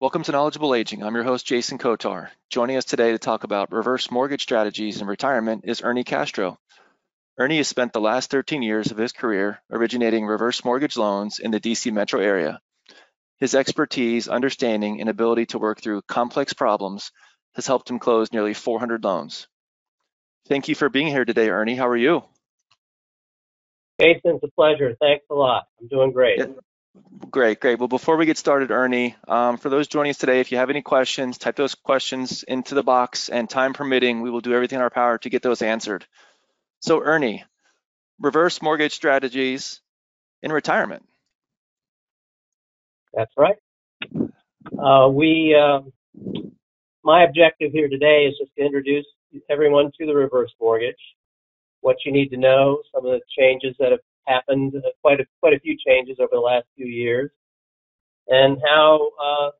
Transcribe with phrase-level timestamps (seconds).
[0.00, 1.02] Welcome to Knowledgeable Aging.
[1.02, 2.28] I'm your host, Jason Kotar.
[2.50, 6.56] Joining us today to talk about reverse mortgage strategies in retirement is Ernie Castro.
[7.36, 11.50] Ernie has spent the last 13 years of his career originating reverse mortgage loans in
[11.50, 12.60] the DC metro area.
[13.38, 17.10] His expertise, understanding, and ability to work through complex problems
[17.56, 19.48] has helped him close nearly 400 loans.
[20.46, 21.74] Thank you for being here today, Ernie.
[21.74, 22.22] How are you?
[24.00, 24.94] Jason, it's a pleasure.
[25.00, 25.64] Thanks a lot.
[25.80, 26.38] I'm doing great.
[27.30, 27.78] Great, great.
[27.78, 30.70] Well, before we get started, Ernie, um, for those joining us today, if you have
[30.70, 34.76] any questions, type those questions into the box, and time permitting, we will do everything
[34.76, 36.06] in our power to get those answered.
[36.80, 37.44] So, Ernie,
[38.18, 39.80] reverse mortgage strategies
[40.42, 41.04] in retirement.
[43.12, 43.56] That's right.
[44.78, 45.80] Uh, we, uh,
[47.04, 49.06] my objective here today is just to introduce
[49.50, 50.96] everyone to the reverse mortgage,
[51.80, 55.24] what you need to know, some of the changes that have happened, uh, quite a,
[55.40, 57.30] quite a few changes over the last few years,
[58.28, 59.50] and how uh,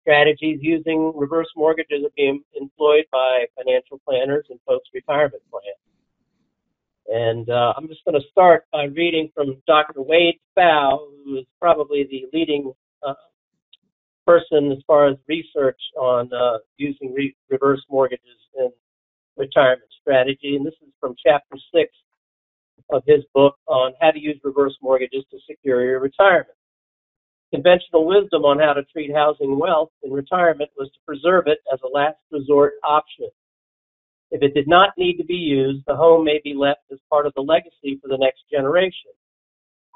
[0.00, 5.86] strategies using reverse mortgages are being employed by financial planners and post-retirement plans.
[7.08, 10.02] And uh, I'm just going to start by reading from Dr.
[10.02, 12.72] Wade Pfau, who is probably the leading
[13.06, 13.14] uh,
[14.26, 18.70] person as far as research on uh, using re- reverse mortgages in
[19.36, 20.56] retirement strategy.
[20.56, 21.92] And this is from chapter six
[22.90, 26.56] of his book on how to use reverse mortgages to secure your retirement.
[27.52, 31.78] Conventional wisdom on how to treat housing wealth in retirement was to preserve it as
[31.84, 33.28] a last resort option.
[34.30, 37.26] If it did not need to be used, the home may be left as part
[37.26, 39.12] of the legacy for the next generation.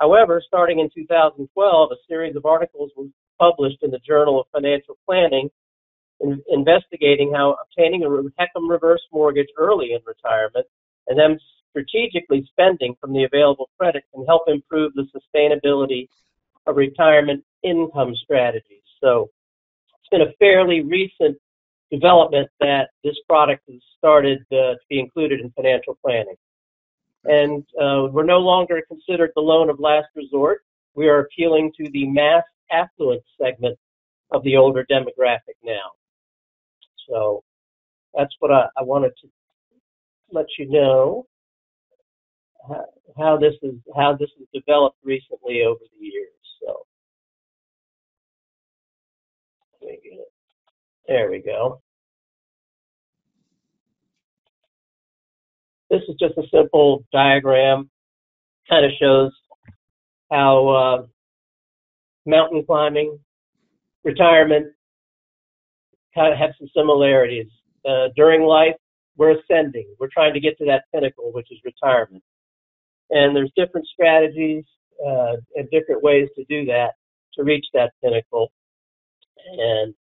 [0.01, 4.97] However, starting in 2012, a series of articles was published in the Journal of Financial
[5.05, 5.51] Planning
[6.21, 10.67] in, investigating how obtaining a HECM reverse mortgage early in retirement
[11.09, 11.39] and then
[11.71, 16.09] strategically spending from the available credit can help improve the sustainability
[16.67, 18.83] of retirement income strategies.
[19.03, 19.31] So
[20.01, 21.39] it's been a fairly recent
[21.91, 26.37] development that this product has started uh, to be included in financial planning.
[27.25, 30.63] And uh, we're no longer considered the loan of last resort.
[30.95, 33.79] We are appealing to the mass affluent segment
[34.31, 35.91] of the older demographic now.
[37.09, 37.43] So
[38.15, 39.29] that's what I, I wanted to
[40.33, 41.27] let you know
[43.17, 46.29] how, this is how this has developed recently over the years.
[46.63, 46.85] So
[51.09, 51.81] there we go.
[55.91, 57.91] This is just a simple diagram.
[58.69, 59.33] Kind of shows
[60.31, 61.07] how uh,
[62.27, 63.19] mountain climbing,
[64.05, 64.69] retirement,
[66.15, 67.49] kind of have some similarities.
[67.85, 68.77] Uh, during life,
[69.17, 69.87] we're ascending.
[69.99, 72.23] We're trying to get to that pinnacle, which is retirement.
[73.11, 74.65] And there's different strategies
[75.05, 76.93] uh, and different ways to do that
[77.35, 78.53] to reach that pinnacle.
[79.53, 79.95] And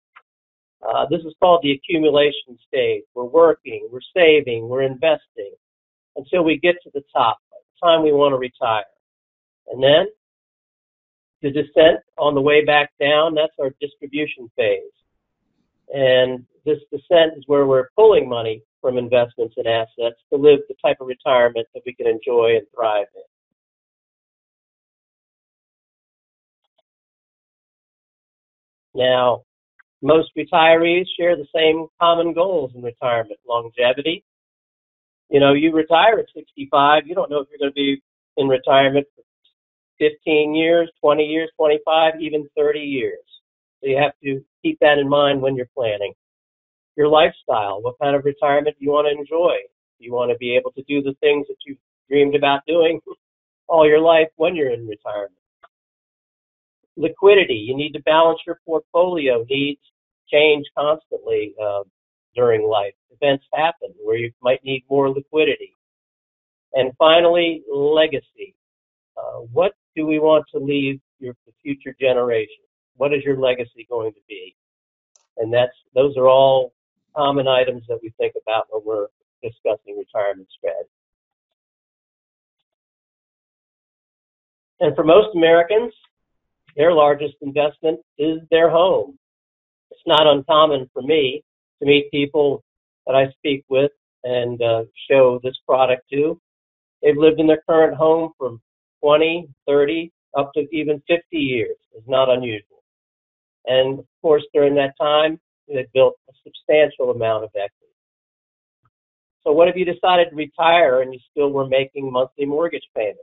[0.87, 3.03] uh, this is called the accumulation stage.
[3.15, 5.53] We're working, we're saving, we're investing
[6.16, 8.84] until we get to the top, the time we want to retire.
[9.69, 10.06] And then
[11.43, 14.81] the descent on the way back down, that's our distribution phase.
[15.93, 20.75] And this descent is where we're pulling money from investments and assets to live the
[20.83, 23.23] type of retirement that we can enjoy and thrive in.
[28.95, 29.43] Now,
[30.03, 34.25] most retirees share the same common goals in retirement longevity.
[35.29, 38.03] You know, you retire at 65, you don't know if you're going to be
[38.37, 39.23] in retirement for
[39.99, 43.19] 15 years, 20 years, 25, even 30 years.
[43.81, 46.15] So you have to keep that in mind when you're planning
[46.97, 47.81] your lifestyle.
[47.83, 49.56] What kind of retirement do you want to enjoy?
[49.99, 51.78] Do you want to be able to do the things that you've
[52.09, 53.01] dreamed about doing
[53.69, 55.34] all your life when you're in retirement?
[56.97, 57.55] Liquidity.
[57.55, 59.45] You need to balance your portfolio.
[59.49, 59.81] Needs
[60.31, 61.83] change constantly uh,
[62.34, 62.95] during life.
[63.11, 65.77] Events happen where you might need more liquidity.
[66.73, 68.55] And finally, legacy.
[69.17, 72.65] Uh, what do we want to leave your future generation?
[72.97, 74.55] What is your legacy going to be?
[75.37, 76.73] And that's those are all
[77.17, 79.07] common items that we think about when we're
[79.43, 80.89] discussing retirement strategy.
[84.81, 85.93] And for most Americans,
[86.77, 89.19] their largest investment is their home.
[89.91, 91.43] It's not uncommon for me
[91.81, 92.62] to meet people
[93.07, 93.91] that I speak with
[94.25, 96.41] and uh, show this product to.
[97.03, 98.59] They've lived in their current home for
[99.03, 101.77] 20, 30, up to even 50 years.
[101.95, 102.83] It's not unusual.
[103.67, 105.41] And of course, during that time,
[105.76, 107.75] they built a substantial amount of equity.
[109.43, 113.22] So what if you decided to retire and you still were making monthly mortgage payments?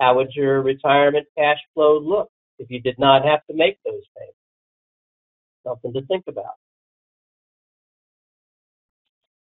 [0.00, 2.28] How would your retirement cash flow look
[2.58, 4.36] if you did not have to make those payments?
[5.66, 6.54] something to think about.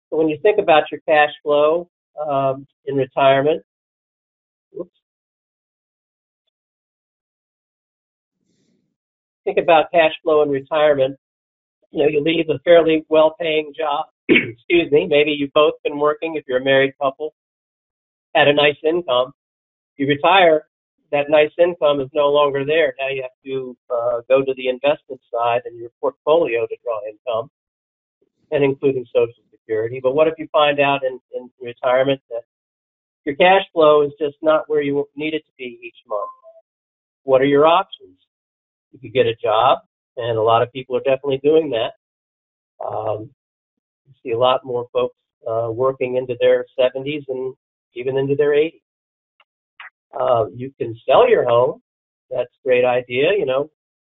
[0.09, 1.89] So when you think about your cash flow
[2.19, 3.63] um, in retirement,
[4.71, 4.95] whoops,
[9.43, 11.17] think about cash flow in retirement.
[11.93, 14.07] You know, you leave a fairly well-paying job.
[14.29, 15.05] Excuse me.
[15.07, 16.35] Maybe you've both been working.
[16.35, 17.35] If you're a married couple,
[18.33, 19.31] had a nice income.
[19.97, 20.65] You retire,
[21.11, 22.95] that nice income is no longer there.
[22.99, 26.99] Now you have to uh, go to the investment side and your portfolio to draw
[27.07, 27.51] income,
[28.49, 29.99] and including Social Security.
[30.01, 32.41] But what if you find out in, in retirement that
[33.23, 36.31] your cash flow is just not where you need it to be each month?
[37.21, 38.17] What are your options?
[38.91, 39.79] You could get a job,
[40.17, 41.93] and a lot of people are definitely doing that.
[42.85, 43.29] Um,
[44.05, 45.15] you see a lot more folks
[45.49, 47.53] uh, working into their 70s and
[47.95, 48.81] even into their 80s.
[50.19, 51.81] Uh, you can sell your home.
[52.29, 53.31] That's a great idea.
[53.37, 53.69] You know,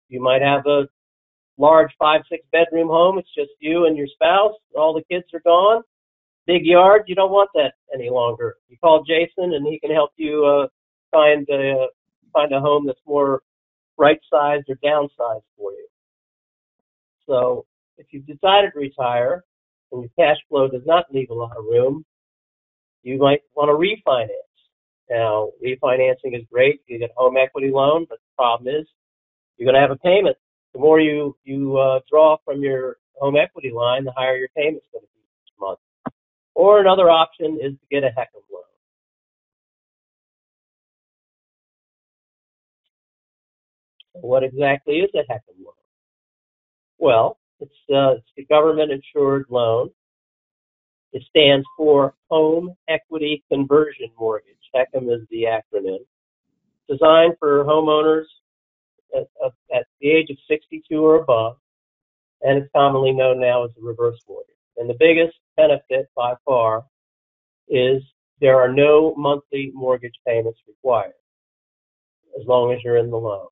[0.08, 0.88] you might have a
[1.58, 3.20] large five, six bedroom home.
[3.20, 4.54] It's just you and your spouse.
[4.76, 5.84] All the kids are gone.
[6.48, 7.04] Big yard.
[7.08, 8.56] You don't want that any longer.
[8.70, 10.68] You call Jason and he can help you uh,
[11.12, 11.88] find a
[12.34, 13.42] find a home that's more
[14.00, 15.88] right sized or downsized for you.
[17.28, 17.66] So
[17.98, 19.44] if you've decided to retire
[19.92, 22.06] and your cash flow does not leave a lot of room,
[23.04, 24.30] you might want to refinance.
[25.10, 26.82] Now, refinancing is great.
[26.88, 28.88] You get a home equity loan, but the problem is
[29.58, 30.38] you're going to have a payment.
[30.74, 34.86] The more you you uh, draw from your home equity line, the higher your payment's
[34.94, 35.80] going to be each month.
[36.54, 38.69] Or another option is to get a HECM loan.
[44.22, 45.74] What exactly is a HECM loan?
[46.98, 49.90] Well, it's, uh, it's a government insured loan
[51.12, 54.56] it stands for Home Equity Conversion Mortgage.
[54.76, 56.06] HECM is the acronym.
[56.88, 58.26] Designed for homeowners
[59.16, 59.28] at,
[59.76, 61.58] at the age of 62 or above,
[62.42, 64.56] and it's commonly known now as a reverse mortgage.
[64.78, 66.86] And the biggest benefit by far
[67.68, 68.04] is
[68.40, 71.14] there are no monthly mortgage payments required
[72.40, 73.48] as long as you're in the loan.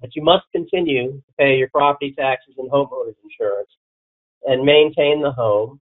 [0.00, 3.70] But you must continue to pay your property taxes and homeowners insurance
[4.44, 5.80] and maintain the home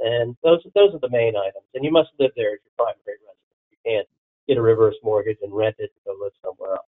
[0.00, 1.66] and those those are the main items.
[1.74, 3.66] And you must live there as your primary residence.
[3.70, 4.08] You can't
[4.46, 6.86] get a reverse mortgage and rent it to go live somewhere else.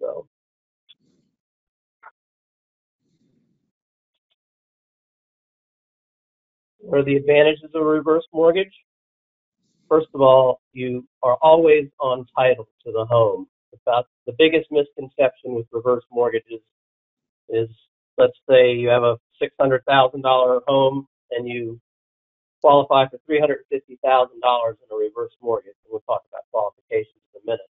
[0.00, 0.26] So.
[6.78, 8.72] What are the advantages of a reverse mortgage?
[9.88, 13.46] First of all, you are always on title to the home.
[13.86, 16.60] About the biggest misconception with reverse mortgages
[17.48, 17.68] is,
[18.18, 21.80] let's say you have a $600,000 home and you
[22.60, 23.88] qualify for $350,000 in
[24.42, 25.74] a reverse mortgage.
[25.84, 27.70] And we'll talk about qualifications in a minute.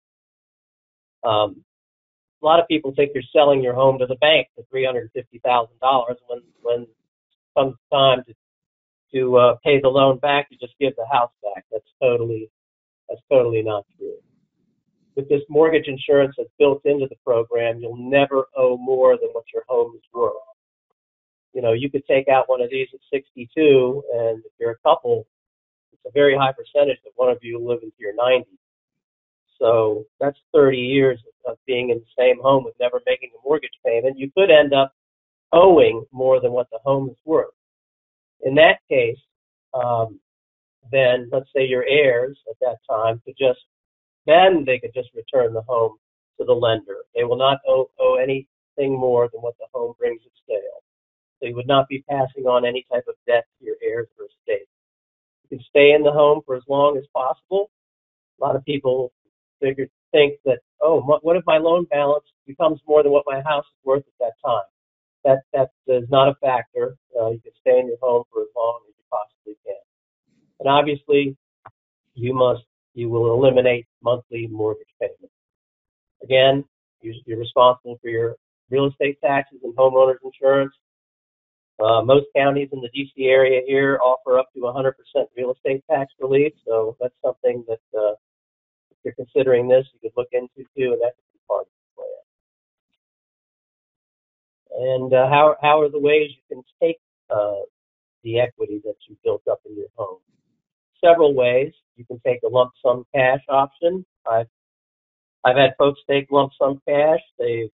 [1.24, 1.64] Um,
[2.42, 6.40] a lot of people think you're selling your home to the bank for $350,000 when
[6.62, 6.86] when
[7.56, 8.34] comes time to
[9.14, 11.64] to uh, pay the loan back, you just give the house back.
[11.70, 12.50] That's totally
[13.08, 14.16] that's totally not true.
[15.16, 19.44] With this mortgage insurance that's built into the program, you'll never owe more than what
[19.52, 20.34] your home is worth
[21.56, 24.78] you know, you could take out one of these at 62, and if you're a
[24.86, 25.26] couple,
[25.90, 28.44] it's a very high percentage that one of you live into your 90s.
[29.58, 33.70] So that's 30 years of being in the same home with never making a mortgage
[33.82, 34.18] payment.
[34.18, 34.92] You could end up
[35.54, 37.54] owing more than what the home is worth.
[38.42, 39.16] In that case,
[39.72, 40.20] um,
[40.92, 43.60] then let's say your heirs at that time could just,
[44.26, 45.96] then they could just return the home
[46.38, 46.98] to the lender.
[47.14, 50.82] They will not owe, owe anything more than what the home brings its sale.
[51.40, 54.26] So you would not be passing on any type of debt to your heirs or
[54.26, 54.66] estate.
[55.44, 57.70] You can stay in the home for as long as possible.
[58.40, 59.12] A lot of people
[59.60, 63.64] figure, think that, oh, what if my loan balance becomes more than what my house
[63.64, 64.64] is worth at that time?
[65.24, 66.96] That that is not a factor.
[67.18, 69.82] Uh, you can stay in your home for as long as you possibly can.
[70.60, 71.36] And obviously,
[72.14, 72.62] you must
[72.96, 75.34] you will eliminate monthly mortgage payments.
[76.22, 76.64] Again,
[77.02, 78.36] you're responsible for your
[78.70, 80.72] real estate taxes and homeowners insurance.
[81.78, 84.92] Uh, most counties in the DC area here offer up to 100%
[85.36, 88.12] real estate tax relief, so that's something that uh,
[88.90, 91.68] if you're considering this, you could look into too, and that could be part of
[91.68, 92.02] the
[94.72, 94.94] plan.
[94.94, 96.98] And uh, how how are the ways you can take
[97.28, 97.60] uh,
[98.24, 100.20] the equity that you built up in your home?
[101.04, 101.72] Several ways.
[101.96, 104.04] You can take a lump sum cash option.
[104.30, 104.48] I've
[105.44, 107.20] I've had folks take lump sum cash.
[107.38, 107.70] They've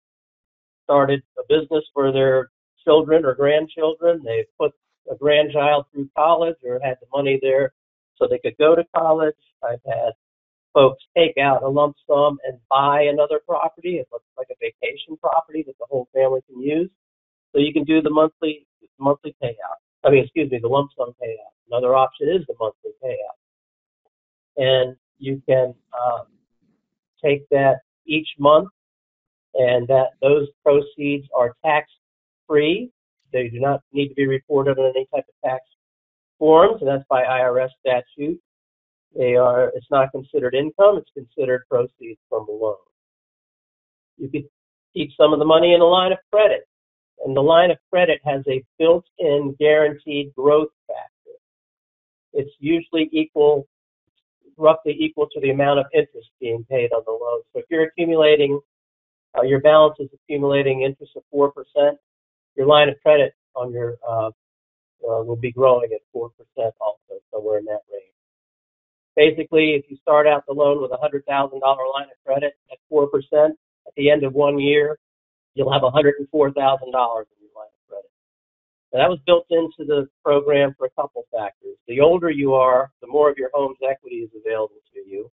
[0.84, 2.50] started a business for their
[2.84, 4.22] children or grandchildren.
[4.26, 4.72] They've put
[5.10, 7.74] a grandchild through college or had the money there
[8.18, 9.36] so they could go to college.
[9.64, 10.14] I've had
[10.74, 13.98] folks take out a lump sum and buy another property.
[13.98, 16.90] It looks like a vacation property that the whole family can use.
[17.54, 18.66] So you can do the monthly
[19.00, 19.80] monthly payout.
[20.04, 21.54] I mean, excuse me, the lump sum payout.
[21.72, 23.38] Another option is the monthly payout,
[24.58, 26.24] and you can uh,
[27.24, 28.70] take that each month,
[29.54, 31.90] and that those proceeds are tax
[32.48, 32.92] free.
[33.32, 35.62] They do not need to be reported on any type of tax
[36.40, 38.40] forms, and that's by IRS statute.
[39.16, 39.72] They are.
[39.76, 40.98] It's not considered income.
[40.98, 42.76] It's considered proceeds from a loan.
[44.18, 44.46] You could
[44.94, 46.68] keep some of the money in a line of credit,
[47.26, 51.19] and the line of credit has a built-in guaranteed growth factor.
[52.34, 53.68] It's usually equal,
[54.58, 57.42] roughly equal to the amount of interest being paid on the loan.
[57.54, 58.60] So if you're accumulating,
[59.38, 61.98] uh, your balance is accumulating interest of four percent,
[62.56, 67.22] your line of credit on your uh, uh, will be growing at four percent also,
[67.34, 68.06] somewhere in that range.
[69.16, 72.54] Basically, if you start out the loan with a hundred thousand dollar line of credit
[72.72, 73.58] at four percent,
[73.88, 74.98] at the end of one year,
[75.56, 77.39] you'll have $104,000 in
[78.92, 81.78] Now, that was built into the program for a couple factors.
[81.88, 85.30] The older you are, the more of your home's equity is available to you.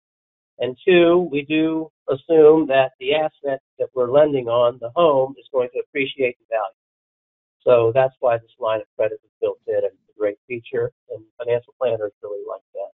[0.59, 5.45] And two, we do assume that the asset that we're lending on, the home, is
[5.51, 6.81] going to appreciate in value.
[7.63, 10.91] So that's why this line of credit is built in, and it's a great feature,
[11.09, 12.91] and financial planners really like that.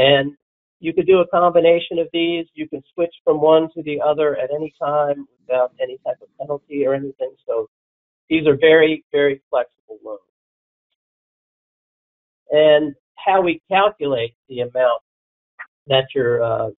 [0.00, 0.36] And
[0.80, 2.46] you could do a combination of these.
[2.54, 6.28] You can switch from one to the other at any time without any type of
[6.38, 7.34] penalty or anything.
[7.46, 7.68] So
[8.32, 10.20] these are very, very flexible loans.
[12.50, 15.02] And how we calculate the amount
[15.88, 16.70] that your uh,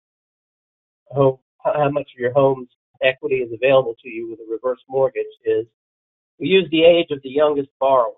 [1.12, 2.70] home, how much of your home's
[3.04, 5.68] equity is available to you with a reverse mortgage is
[6.40, 8.14] we use the age of the youngest borrower.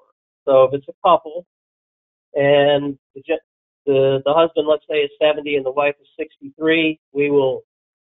[0.46, 1.46] So if it's a couple
[2.36, 3.22] and the,
[3.86, 7.64] the the husband, let's say, is 70 and the wife is 63, we will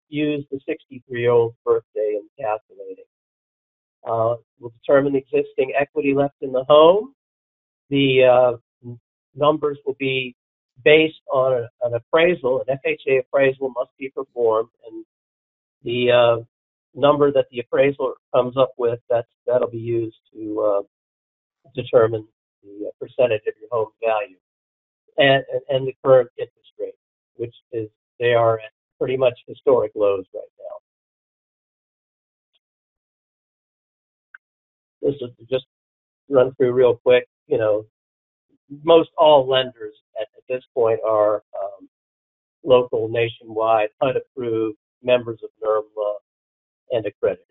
[0.08, 3.04] use the 63 year old's birthday in calculating.
[4.06, 7.14] Uh, we'll determine the existing equity left in the home.
[7.90, 8.98] The uh,
[9.36, 10.36] numbers will be
[10.84, 12.64] based on a, an appraisal.
[12.68, 15.06] An FHA appraisal must be performed, and
[15.84, 16.44] the uh,
[16.96, 20.82] number that the appraisal comes up with that's that'll be used to uh,
[21.76, 22.28] determine
[22.64, 24.38] the uh, percentage of your home value
[25.18, 26.96] and, and the current interest rate,
[27.36, 27.90] which is
[28.20, 30.87] they are at pretty much historic lows right now.
[35.02, 35.66] This is just
[36.30, 37.28] run through real quick.
[37.48, 37.86] You know,
[38.84, 41.88] most all lenders at, at this point are um,
[42.64, 46.16] local, nationwide, HUD approved, members of NRMLA,
[46.92, 47.46] and accredited.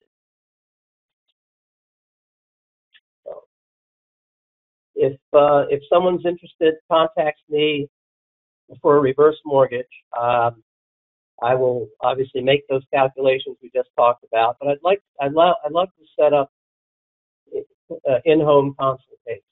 [4.96, 7.88] if uh, if someone's interested, contacts me
[8.82, 9.86] for a reverse mortgage.
[10.18, 10.62] Um,
[11.42, 15.56] I will obviously make those calculations we just talked about, but I'd like I'd love
[15.64, 16.50] I'd love to set up
[17.90, 19.42] uh, in-home consultations.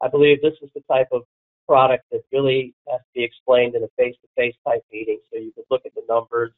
[0.00, 1.22] I believe this is the type of
[1.66, 5.64] product that really has to be explained in a face-to-face type meeting, so you can
[5.70, 6.52] look at the numbers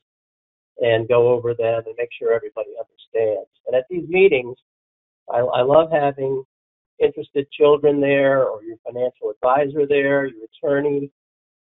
[0.78, 3.50] and go over them and make sure everybody understands.
[3.66, 4.56] And at these meetings,
[5.32, 6.44] I, I love having
[6.98, 11.10] interested children there or your financial advisor there, your attorney.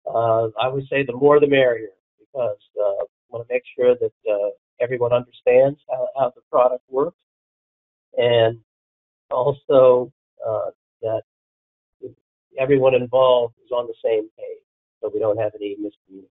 [0.06, 3.94] Uh, I would say the more the merrier because uh, I want to make sure
[3.94, 7.18] that uh, everyone understands how, how the product works
[8.16, 8.58] and
[9.30, 10.12] also
[10.46, 10.70] uh,
[11.02, 11.22] that
[12.58, 14.64] everyone involved is on the same page
[15.00, 16.28] so we don't have any miscommunication.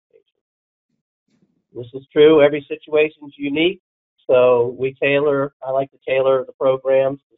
[1.73, 2.41] This is true.
[2.41, 3.81] Every situation is unique.
[4.27, 7.37] So we tailor, I like to tailor the programs to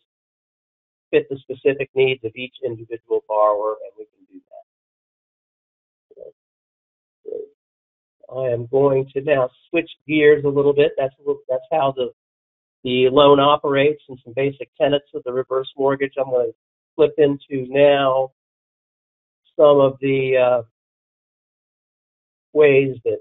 [1.12, 4.42] fit the specific needs of each individual borrower, and we can do
[8.26, 8.36] that.
[8.36, 10.94] I am going to now switch gears a little bit.
[10.98, 12.12] That's little, that's how the
[12.84, 16.14] the loan operates and some basic tenets of the reverse mortgage.
[16.18, 16.54] I'm going to
[16.96, 18.32] flip into now
[19.58, 20.62] some of the uh,
[22.54, 23.20] ways that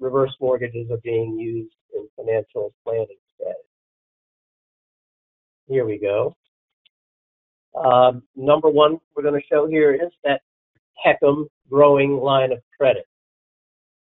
[0.00, 3.64] reverse mortgages are being used in financial planning strategies.
[5.68, 6.36] Here we go.
[7.76, 10.40] Um, number one we're going to show here is that
[11.04, 13.06] HECM growing line of credit.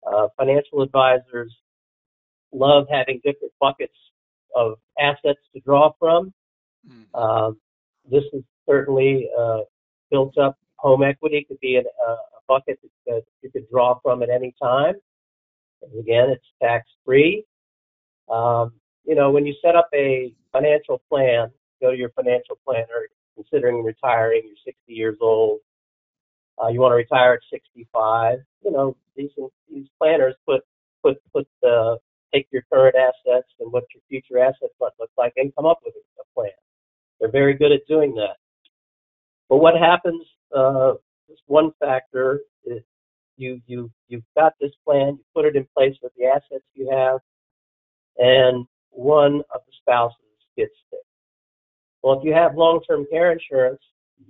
[0.05, 1.53] Uh, financial advisors
[2.51, 3.95] love having different buckets
[4.55, 6.33] of assets to draw from.
[6.87, 7.05] Mm.
[7.13, 7.51] Uh,
[8.09, 9.61] this is certainly uh,
[10.11, 14.21] built up home equity could be an, uh, a bucket that you could draw from
[14.21, 14.95] at any time.
[15.81, 17.43] And again, it's tax free.
[18.29, 18.73] Um,
[19.05, 21.49] you know, when you set up a financial plan,
[21.81, 25.59] go to your financial planner, considering retiring, you're 60 years old,
[26.61, 28.39] uh, you want to retire at 65.
[28.63, 29.31] You know, these
[29.69, 30.61] these planners put
[31.01, 31.97] put put the
[32.33, 35.79] take your current assets and what your future assets might look like and come up
[35.85, 36.51] with a plan.
[37.19, 38.37] They're very good at doing that.
[39.49, 40.25] But what happens?
[40.55, 40.93] Uh,
[41.47, 42.81] one factor is
[43.37, 46.89] you you you've got this plan, you put it in place with the assets you
[46.91, 47.19] have,
[48.17, 50.17] and one of the spouses
[50.57, 50.99] gets sick.
[52.01, 53.81] Well, if you have long-term care insurance,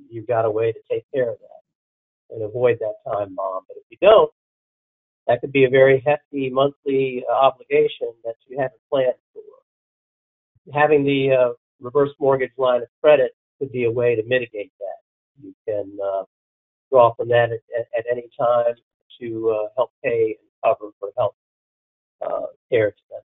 [0.10, 3.64] you've got a way to take care of that and avoid that time bomb.
[3.68, 4.32] But if you don't,
[5.28, 9.42] that could be a very hefty monthly uh, obligation that you haven't planned for.
[10.74, 15.44] Having the uh, reverse mortgage line of credit could be a way to mitigate that.
[15.44, 16.24] You can uh,
[16.92, 18.76] draw from that at, at, any time
[19.20, 21.36] to uh, help pay and cover for health
[22.22, 23.24] uh, care expenses.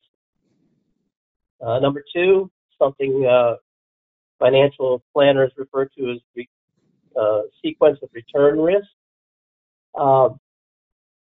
[1.66, 2.50] Uh, number two,
[2.80, 3.56] something uh,
[4.40, 6.50] financial planners refer to as re-
[7.20, 8.88] uh, sequence of return risk.
[10.00, 10.40] Um,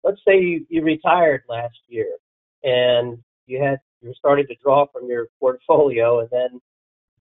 [0.08, 2.08] let's say you, you retired last year
[2.64, 6.62] and you had you're starting to draw from your portfolio and then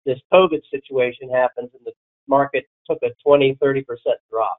[0.05, 1.93] this COVID situation happens and the
[2.27, 3.83] market took a 20, 30%
[4.29, 4.57] drop.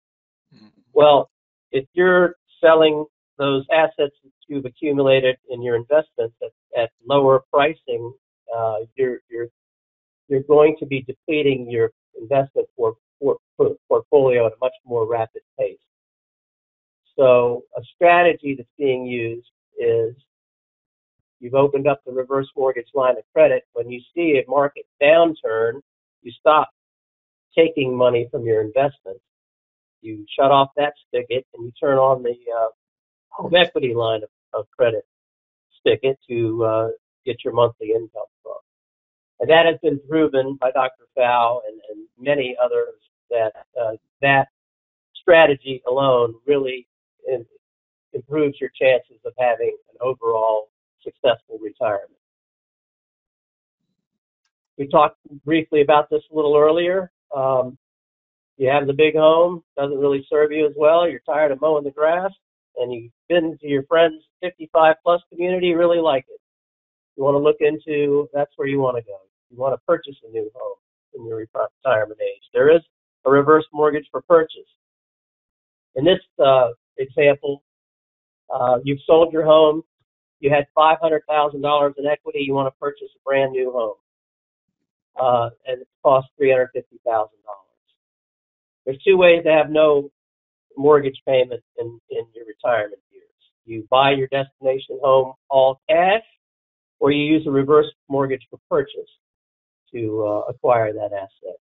[0.52, 0.66] Mm-hmm.
[0.92, 1.30] Well,
[1.70, 3.04] if you're selling
[3.38, 8.12] those assets that you've accumulated in your investments at, at lower pricing,
[8.56, 9.48] uh, you're, you're,
[10.28, 11.90] you're going to be depleting your
[12.20, 15.78] investment for, for, for portfolio at a much more rapid pace.
[17.16, 20.14] So a strategy that's being used is
[21.40, 23.64] you've opened up the reverse mortgage line of credit.
[23.72, 25.80] When you see a market downturn,
[26.22, 26.70] you stop
[27.56, 29.20] taking money from your investments.
[30.02, 32.68] You shut off that spigot and you turn on the uh,
[33.28, 35.04] home equity line of, of credit
[35.78, 36.88] spigot to uh,
[37.24, 38.56] get your monthly income from.
[39.40, 41.04] And that has been proven by Dr.
[41.16, 42.94] Pfau and, and many others
[43.30, 43.92] that uh,
[44.22, 44.48] that
[45.14, 46.86] strategy alone really
[48.12, 50.68] improves your chances of having an overall
[51.02, 52.10] successful retirement.
[54.78, 57.10] We talked briefly about this a little earlier.
[57.34, 57.78] Um,
[58.58, 61.08] you have the big home, doesn't really serve you as well.
[61.08, 62.30] You're tired of mowing the grass,
[62.76, 66.40] and you've been to your friend's 55 plus community, really like it.
[67.16, 69.18] You want to look into that's where you want to go.
[69.50, 70.76] You want to purchase a new home
[71.14, 72.42] in your retirement age.
[72.52, 72.82] There is
[73.24, 74.68] a reverse mortgage for purchase.
[75.94, 77.62] In this uh, example,
[78.52, 79.82] uh, you've sold your home,
[80.40, 83.96] you had $500,000 in equity, you want to purchase a brand new home,
[85.20, 87.28] uh, and it costs $350,000.
[88.84, 90.10] There's two ways to have no
[90.76, 93.24] mortgage payment in, in your retirement years.
[93.64, 96.22] You buy your destination home all cash,
[97.00, 99.10] or you use a reverse mortgage for purchase
[99.92, 101.56] to uh, acquire that asset.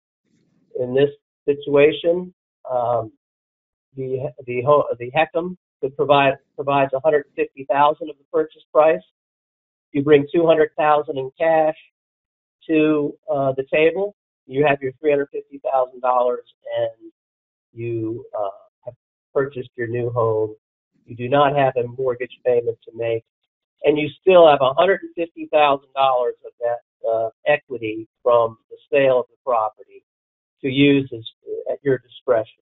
[0.78, 1.10] In this
[1.46, 2.32] situation,
[2.70, 3.12] um,
[3.96, 4.62] the the
[4.98, 9.02] the HECM could provide provides 150,000 of the purchase price.
[9.92, 11.74] You bring 200,000 in cash
[12.68, 14.14] to uh, the table.
[14.46, 15.26] You have your $350,000
[16.02, 17.12] and
[17.72, 18.50] you uh,
[18.84, 18.94] have
[19.32, 20.54] purchased your new home.
[21.06, 23.24] You do not have a mortgage payment to make,
[23.84, 25.00] and you still have $150,000
[25.50, 30.04] of that uh, equity from the sale of the property
[30.62, 31.24] to use as,
[31.72, 32.62] at your discretion,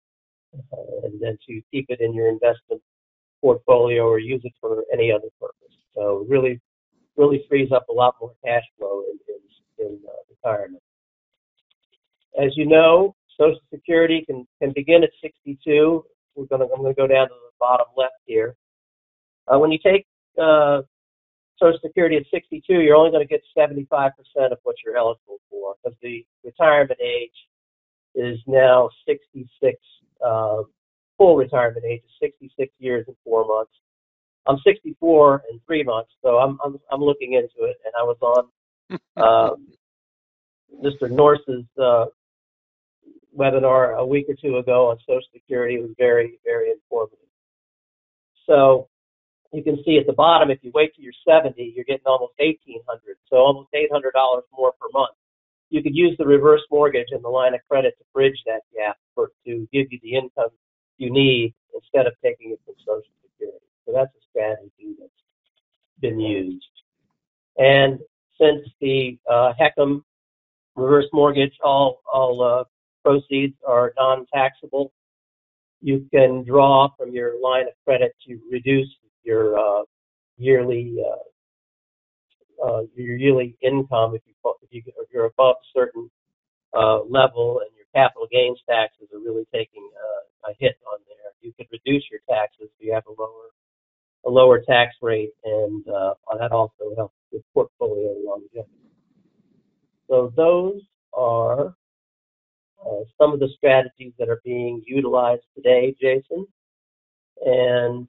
[0.74, 2.82] uh, and then to keep it in your investment
[3.42, 5.76] portfolio or use it for any other purpose.
[5.94, 6.60] So really,
[7.18, 9.20] really frees up a lot more cash flow in,
[9.80, 10.84] in, in uh, retirement.
[12.42, 16.06] As you know, Social Security can, can begin at 62.
[16.36, 18.56] We're gonna, I'm going to go down to the bottom left here.
[19.48, 20.06] Uh, when you take
[20.42, 20.82] uh,
[21.60, 24.12] Social Security at 62, you're only going to get 75%
[24.52, 27.32] of what you're eligible for because the retirement age
[28.16, 29.78] is now 66
[30.26, 30.64] uh,
[31.18, 33.72] full retirement age is 66 years and four months.
[34.48, 37.78] I'm 64 and three months, so I'm I'm, I'm looking into it.
[37.84, 39.56] And I was on uh,
[40.84, 41.10] Mr.
[41.10, 42.06] Norse's uh,
[43.36, 45.76] webinar a week or two ago on Social Security.
[45.76, 47.20] It was very very informative.
[48.46, 48.88] So
[49.52, 52.34] you can see at the bottom, if you wait till you're 70, you're getting almost
[52.38, 54.12] 1,800, so almost $800
[54.56, 55.16] more per month.
[55.70, 58.98] You could use the reverse mortgage and the line of credit to bridge that gap
[59.16, 60.50] for to give you the income
[60.98, 63.66] you need instead of taking it from Social Security.
[63.86, 65.12] So that's a strategy that's
[66.00, 66.66] been used.
[67.58, 68.00] And
[68.40, 70.02] since the uh, HECM
[70.76, 72.64] reverse mortgage, all all uh,
[73.04, 74.92] proceeds are non-taxable,
[75.82, 78.90] you can draw from your line of credit to reduce
[79.24, 79.84] your uh,
[80.38, 86.10] yearly uh, uh, your yearly income if you if, you, if you're above a certain
[86.74, 91.32] uh, level and capital gains taxes are really taking uh, a hit on there.
[91.42, 93.50] You could reduce your taxes if you have a lower
[94.26, 98.70] a lower tax rate, and uh, that also helps with portfolio longevity.
[100.10, 100.82] So those
[101.14, 101.76] are
[103.18, 106.46] some of the strategies that are being utilized today, Jason.
[107.46, 108.08] And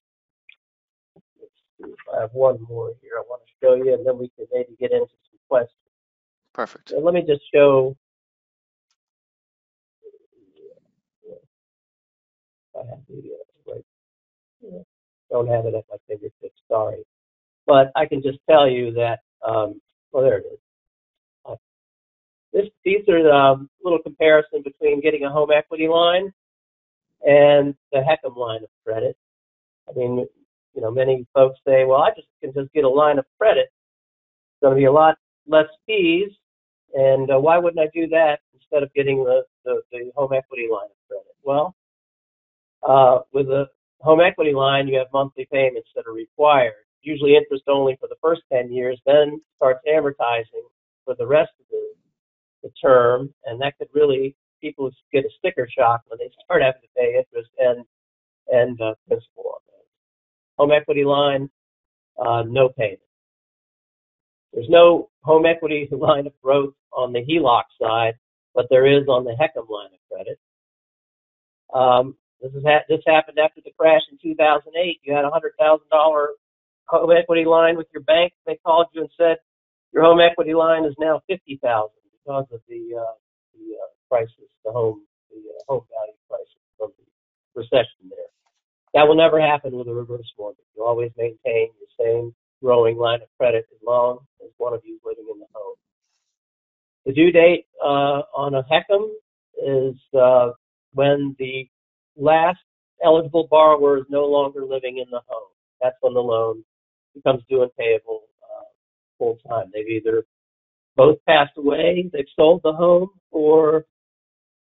[2.15, 4.77] I have one more here I want to show you, and then we can maybe
[4.81, 5.73] get into some questions.
[6.53, 6.93] Perfect.
[6.99, 7.97] let me just show.
[12.77, 14.85] I have uh, right.
[15.31, 16.61] Don't have it at my fingertips.
[16.69, 17.05] Sorry,
[17.67, 19.21] but I can just tell you that.
[19.47, 19.81] Um,
[20.13, 20.59] well, there it is.
[21.45, 21.57] Uh,
[22.53, 26.33] this, these are the um, little comparison between getting a home equity line
[27.25, 29.17] and the HECM line of credit.
[29.89, 30.27] I mean,
[30.75, 33.69] you know, many folks say, well, I just can just get a line of credit.
[33.69, 36.31] It's going to be a lot less fees,
[36.95, 40.67] and uh, why wouldn't I do that instead of getting the, the, the home equity
[40.71, 41.35] line of credit?
[41.45, 41.76] Well,
[42.83, 43.67] uh, with a
[44.01, 48.17] home equity line, you have monthly payments that are required, usually interest only for the
[48.23, 50.67] first 10 years, then starts amortizing
[51.05, 51.85] for the rest of the,
[52.63, 56.83] the term, and that could really, people get a sticker shock when they start having
[56.83, 57.85] to pay interest and,
[58.49, 59.61] and uh, principal on
[60.59, 61.49] home equity line,
[62.19, 63.01] uh, no payment.
[64.53, 68.15] There's no home equity line of growth on the HELOC side,
[68.55, 70.39] but there is on the HECM line of credit.
[71.75, 75.01] Um, this, is ha- this happened after the crash in 2008.
[75.03, 76.27] You had a $100,000
[76.89, 78.33] home equity line with your bank.
[78.47, 79.37] They called you and said
[79.93, 81.61] your home equity line is now 50000
[82.13, 83.17] because of the, uh,
[83.55, 87.05] the uh, crisis, the home, the uh, home value crisis from the
[87.61, 88.31] recession there.
[88.95, 90.65] That will never happen with a reverse mortgage.
[90.77, 94.95] You always maintain the same growing line of credit as long as one of you
[94.97, 95.77] is living in the home.
[97.05, 99.09] The due date uh, on a HECM
[99.63, 100.53] is uh,
[100.93, 101.69] when the
[102.17, 102.59] last
[103.05, 105.51] eligible borrower is no longer living in the home.
[105.83, 106.65] That's when the loan
[107.15, 108.65] becomes due and payable uh,
[109.19, 109.71] full time.
[109.73, 110.25] They've either
[110.97, 113.85] both passed away, they've sold the home, or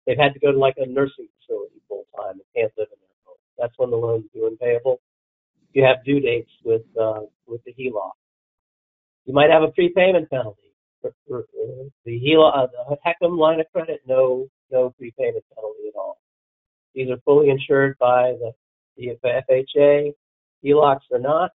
[0.06, 2.98] they've had to go to like a nursing facility full time and can't live in
[3.00, 3.10] there.
[3.58, 5.00] That's when the loan's due and payable.
[5.72, 8.12] You have due dates with uh, with the HELOC.
[9.26, 10.58] You might have a prepayment penalty.
[11.00, 15.88] For, for, uh, the HELOC, uh, the HECM line of credit, no no prepayment penalty
[15.88, 16.19] at all.
[16.94, 18.52] These are fully insured by the,
[18.96, 20.12] the FHA.
[20.64, 21.50] HELOCs are not.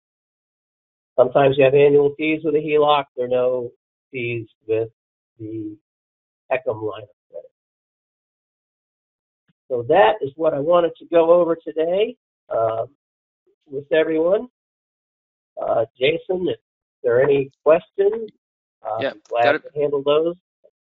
[1.16, 3.04] Sometimes you have annual fees with a HELOC.
[3.16, 3.70] There are no
[4.10, 4.88] fees with
[5.38, 5.76] the
[6.50, 7.50] HECM line of credit.
[9.68, 12.16] so that is what I wanted to go over today
[12.48, 12.86] uh,
[13.66, 14.48] with everyone.
[15.60, 16.58] Uh, Jason, if
[17.02, 18.30] there are any questions,
[18.82, 20.36] uh, yeah, glad to handle those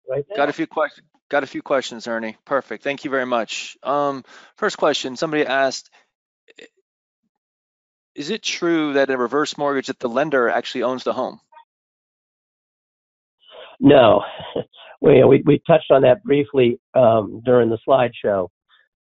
[0.08, 0.36] right now.
[0.36, 1.06] Got a few questions.
[1.34, 2.36] Got a few questions, Ernie.
[2.44, 2.84] Perfect.
[2.84, 3.76] Thank you very much.
[3.82, 5.90] Um, first question: Somebody asked,
[8.14, 11.40] "Is it true that in a reverse mortgage that the lender actually owns the home?"
[13.80, 14.22] No,
[15.00, 18.48] we, we, we touched on that briefly um, during the slideshow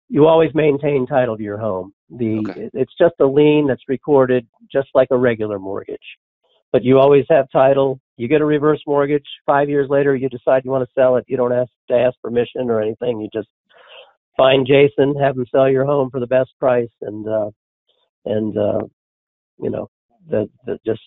[0.09, 1.93] you always maintain title to your home.
[2.09, 2.69] The okay.
[2.73, 6.17] it's just a lien that's recorded just like a regular mortgage.
[6.73, 8.01] But you always have title.
[8.19, 9.23] You get a reverse mortgage.
[9.45, 11.23] Five years later, you decide you want to sell it.
[11.29, 13.21] You don't have to ask permission or anything.
[13.21, 13.47] You just
[14.35, 17.49] find Jason, have him sell your home for the best price, and uh,
[18.25, 18.81] and uh,
[19.57, 19.89] you know,
[20.29, 20.99] the, the just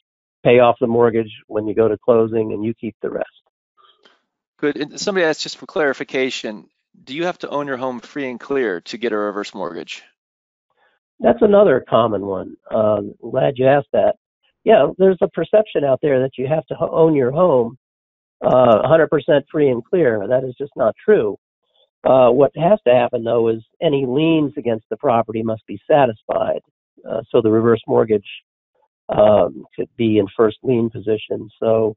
[0.42, 3.28] pay off the mortgage when you go to closing, and you keep the rest.
[4.56, 4.78] Good.
[4.78, 6.70] And somebody asked just for clarification
[7.04, 10.02] do you have to own your home free and clear to get a reverse mortgage?
[11.20, 12.56] That's another common one.
[12.70, 14.16] Um, glad you asked that.
[14.64, 17.76] Yeah, there's a perception out there that you have to own your home
[18.44, 19.08] uh, 100%
[19.50, 20.26] free and clear.
[20.28, 21.36] That is just not true.
[22.04, 26.60] Uh, what has to happen though is any liens against the property must be satisfied.
[27.08, 28.26] Uh, so the reverse mortgage
[29.08, 31.48] um, could be in first lien position.
[31.60, 31.94] So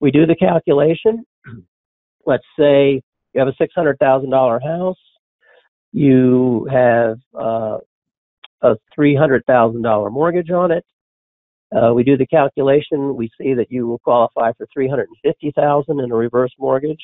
[0.00, 1.24] we do the calculation.
[2.26, 4.98] Let's say you have a six hundred thousand dollar house.
[5.92, 7.78] You have uh,
[8.62, 10.84] a three hundred thousand dollar mortgage on it.
[11.74, 13.16] Uh, we do the calculation.
[13.16, 16.52] We see that you will qualify for three hundred and fifty thousand in a reverse
[16.58, 17.02] mortgage.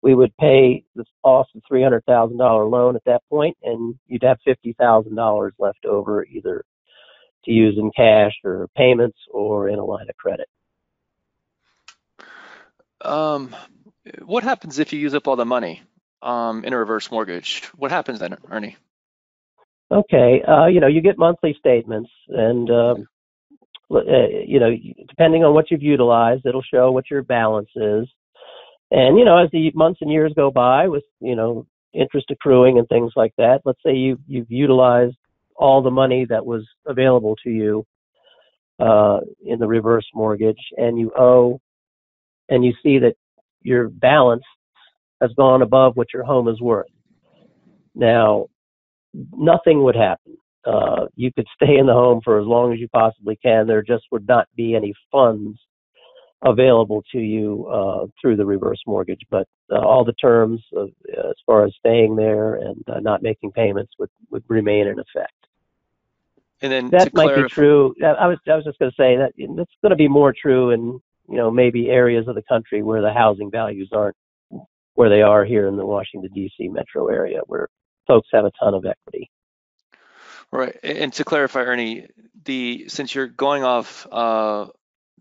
[0.00, 3.96] We would pay the off the three hundred thousand dollar loan at that point, and
[4.06, 6.64] you'd have fifty thousand dollars left over, either
[7.44, 10.48] to use in cash or payments or in a line of credit.
[13.00, 13.54] Um,
[14.24, 15.82] what happens if you use up all the money
[16.22, 17.64] um, in a reverse mortgage?
[17.76, 18.76] What happens then, Ernie?
[19.90, 23.08] Okay, uh, you know, you get monthly statements, and um,
[23.90, 24.00] uh,
[24.46, 24.70] you know,
[25.08, 28.06] depending on what you've utilized, it'll show what your balance is.
[28.90, 32.78] And you know, as the months and years go by, with you know interest accruing
[32.78, 35.16] and things like that, let's say you you've utilized
[35.56, 37.84] all the money that was available to you
[38.78, 41.60] uh, in the reverse mortgage, and you owe,
[42.48, 43.14] and you see that
[43.62, 44.44] your balance
[45.20, 46.86] has gone above what your home is worth.
[47.94, 48.46] Now,
[49.32, 50.36] nothing would happen.
[50.68, 53.66] Uh, you could stay in the home for as long as you possibly can.
[53.66, 55.58] There just would not be any funds
[56.42, 61.34] available to you uh, through the reverse mortgage, but uh, all the terms of, as
[61.46, 65.32] far as staying there and uh, not making payments would, would remain in effect.
[66.60, 67.94] And then that might clarify, be true.
[68.02, 70.70] I was I was just going to say that that's going to be more true
[70.70, 74.16] in you know maybe areas of the country where the housing values aren't
[74.94, 76.66] where they are here in the Washington D.C.
[76.66, 77.68] metro area, where
[78.08, 79.30] folks have a ton of equity.
[80.52, 80.76] Right.
[80.82, 82.08] And to clarify, Ernie,
[82.44, 84.66] the since you're going off uh,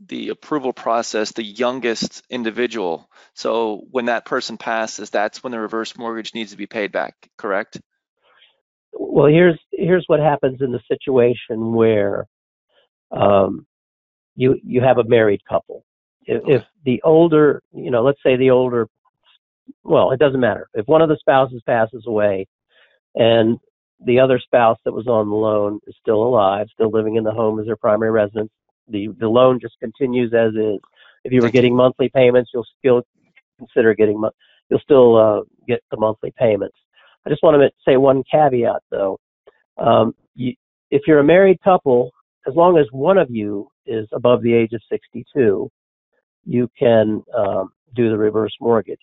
[0.05, 3.09] the approval process, the youngest individual.
[3.33, 7.15] So when that person passes, that's when the reverse mortgage needs to be paid back,
[7.37, 7.79] correct?
[8.93, 12.25] Well, here's here's what happens in the situation where
[13.11, 13.65] um,
[14.35, 15.83] you you have a married couple.
[16.25, 18.87] If, if the older, you know, let's say the older,
[19.83, 20.69] well, it doesn't matter.
[20.73, 22.47] If one of the spouses passes away,
[23.15, 23.59] and
[24.05, 27.31] the other spouse that was on the loan is still alive, still living in the
[27.31, 28.51] home as their primary residence,
[28.87, 30.79] the the loan just continues as is.
[31.23, 33.03] If you were getting monthly payments, you'll still
[33.57, 34.21] consider getting
[34.69, 36.77] you'll still uh, get the monthly payments.
[37.25, 39.19] I just want to say one caveat though.
[39.77, 40.53] Um, you,
[40.91, 42.11] if you're a married couple,
[42.47, 45.69] as long as one of you is above the age of 62,
[46.45, 48.99] you can um, do the reverse mortgage.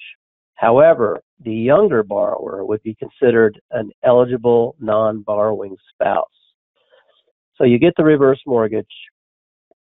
[0.55, 6.27] However, the younger borrower would be considered an eligible non-borrowing spouse.
[7.57, 8.87] So you get the reverse mortgage.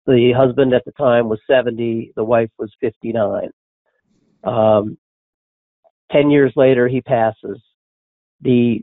[0.06, 3.50] The husband at the time was 70, the wife was 59.
[4.44, 4.96] Um,
[6.12, 7.60] 10 years later, he passes
[8.40, 8.82] the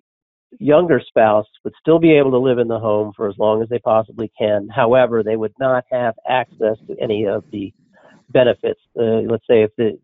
[0.60, 3.70] younger spouse would still be able to live in the home for as long as
[3.70, 4.68] they possibly can.
[4.74, 7.74] However, they would not have access to any of the
[8.30, 8.80] benefits.
[8.98, 10.00] Uh, let's say if the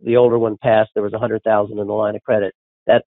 [0.00, 2.54] the older one passed, there was a hundred thousand in the line of credit.
[2.86, 3.04] That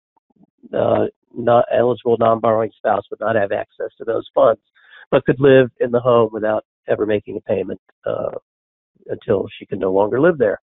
[0.73, 4.61] uh, not eligible non-borrowing spouse would not have access to those funds,
[5.11, 8.31] but could live in the home without ever making a payment uh,
[9.07, 10.59] until she could no longer live there.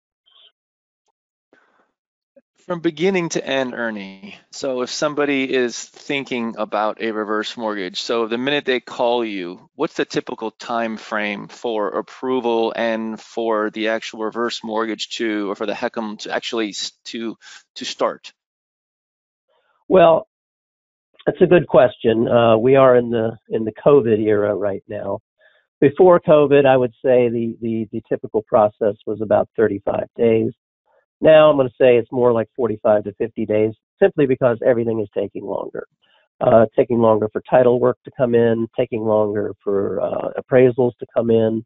[2.67, 4.37] From beginning to end, Ernie.
[4.53, 9.71] So if somebody is thinking about a reverse mortgage, so the minute they call you,
[9.75, 15.55] what's the typical time frame for approval and for the actual reverse mortgage to, or
[15.55, 17.37] for the HECM to actually to
[17.77, 18.33] to start?
[19.89, 20.29] Well,
[21.27, 22.29] that's a good question.
[22.29, 25.21] Uh, we are in the in the COVID era right now.
[25.81, 30.53] Before COVID, I would say the the, the typical process was about 35 days.
[31.21, 35.01] Now I'm going to say it's more like 45 to 50 days, simply because everything
[35.01, 35.87] is taking longer.
[36.41, 41.07] Uh, taking longer for title work to come in, taking longer for uh, appraisals to
[41.15, 41.63] come in,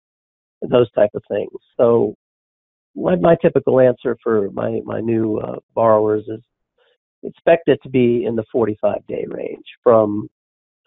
[0.69, 1.53] those type of things.
[1.77, 2.17] So
[2.97, 6.41] my, my typical answer for my, my new uh, borrowers is
[7.23, 10.29] expect it to be in the 45 day range from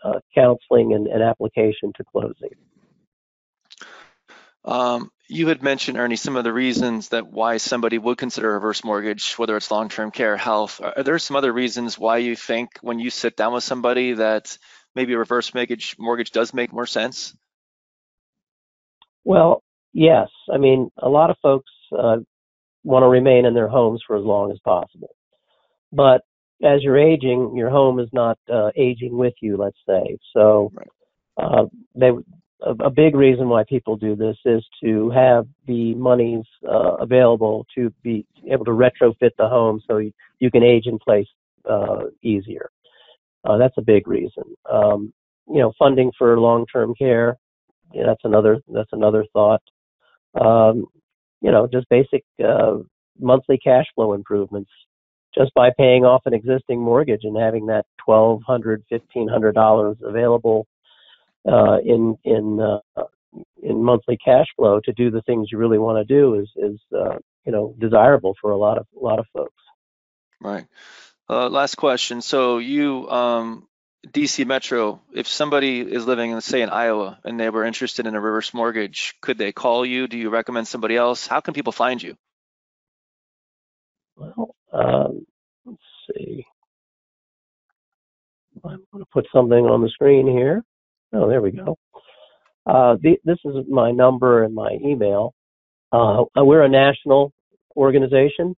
[0.04, 2.52] uh, counseling and, and application to closing.
[4.66, 8.54] Um, you had mentioned, Ernie, some of the reasons that why somebody would consider a
[8.54, 10.80] reverse mortgage, whether it's long-term care, health.
[10.82, 14.58] Are there some other reasons why you think when you sit down with somebody that
[14.96, 17.36] maybe a reverse mortgage mortgage does make more sense?
[19.26, 19.64] Well,
[19.94, 20.30] yes.
[20.52, 22.18] I mean, a lot of folks uh,
[22.84, 25.14] want to remain in their homes for as long as possible,
[25.92, 26.22] but
[26.64, 29.58] as you're aging, your home is not uh, aging with you.
[29.58, 30.72] Let's say so.
[30.74, 30.88] Right.
[31.38, 32.12] Uh, they
[32.62, 37.94] a, big reason why people do this is to have the monies uh, available to
[38.04, 41.28] be able to retrofit the home so you, you can age in place
[41.70, 42.70] uh, easier.
[43.44, 44.44] Uh, that's a big reason.
[44.72, 45.14] Um,
[45.48, 47.38] you know, funding for long-term care.
[47.94, 48.58] Yeah, that's another.
[48.68, 49.62] That's another thought.
[50.40, 50.88] Um,
[51.42, 52.78] you know, just basic uh,
[53.20, 54.70] monthly cash flow improvements.
[55.38, 59.98] Just by paying off an existing mortgage and having that twelve hundred, fifteen hundred dollars
[60.04, 60.68] available
[61.48, 63.04] uh, in in uh,
[63.62, 66.80] in monthly cash flow to do the things you really want to do is is
[66.96, 69.54] uh, you know desirable for a lot of a lot of folks.
[70.42, 70.66] Right.
[71.30, 72.22] Uh, last question.
[72.22, 73.68] So you um,
[74.08, 78.16] DC Metro, if somebody is living in say in Iowa and they were interested in
[78.16, 80.08] a reverse mortgage, could they call you?
[80.08, 81.28] Do you recommend somebody else?
[81.28, 82.16] How can people find you?
[84.16, 85.26] Well, um,
[85.66, 85.80] let's
[86.12, 86.46] see.
[88.64, 90.64] I'm going to put something on the screen here.
[91.14, 91.78] Oh, there we go.
[92.66, 95.34] Uh, the, this is my number and my email.
[95.92, 97.32] Uh, we're a national
[97.78, 98.56] organization.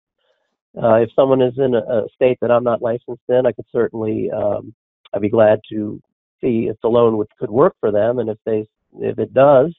[0.80, 3.66] Uh, if someone is in a, a, state that I'm not licensed in, I could
[3.70, 4.74] certainly, um,
[5.12, 6.00] I'd be glad to
[6.40, 8.66] see if the loan would, could work for them, and if they,
[9.00, 9.74] if it does,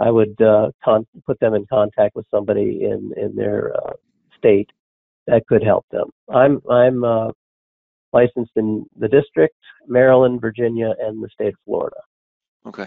[0.00, 3.92] I would uh, con- put them in contact with somebody in in their uh,
[4.36, 4.70] state
[5.26, 6.10] that could help them.
[6.28, 7.30] I'm I'm uh,
[8.12, 11.96] licensed in the district, Maryland, Virginia, and the state of Florida.
[12.64, 12.86] Okay.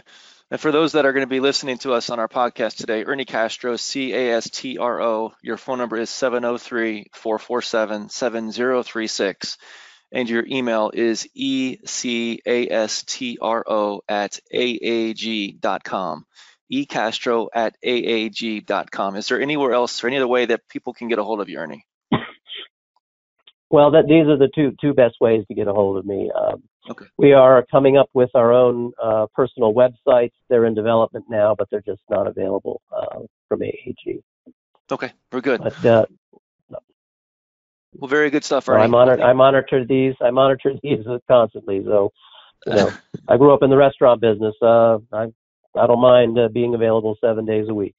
[0.51, 3.03] And for those that are going to be listening to us on our podcast today,
[3.03, 9.57] Ernie Castro, C A S T R O, your phone number is 703 447 7036.
[10.11, 12.39] And your email is ecastro
[14.07, 16.25] at aag.com.
[16.71, 19.15] ecastro at aag.com.
[19.15, 21.49] Is there anywhere else or any other way that people can get a hold of
[21.49, 21.85] you, Ernie?
[23.75, 26.31] Well, that these are the two two best ways to get a hold of me.
[26.31, 27.05] Um, Okay.
[27.17, 30.33] We are coming up with our own uh, personal websites.
[30.49, 34.21] They're in development now, but they're just not available uh, from AAG.
[34.91, 35.63] Okay, we're good.
[35.63, 36.05] But uh,
[37.95, 38.83] Well, very good stuff, Ernie.
[38.83, 41.83] I monitor I monitor these I monitor these constantly.
[41.83, 42.11] So
[42.67, 42.91] you know,
[43.27, 44.55] I grew up in the restaurant business.
[44.61, 45.33] Uh, I
[45.75, 47.95] I don't mind uh, being available seven days a week.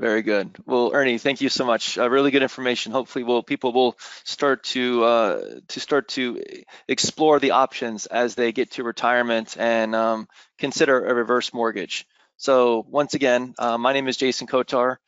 [0.00, 0.56] Very good.
[0.64, 1.98] Well, Ernie, thank you so much.
[1.98, 2.92] Uh, really good information.
[2.92, 6.40] Hopefully, will people will start to uh, to start to
[6.86, 12.06] explore the options as they get to retirement and um, consider a reverse mortgage.
[12.36, 14.98] So once again, uh, my name is Jason Kotar.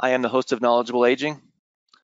[0.00, 1.42] I am the host of Knowledgeable Aging.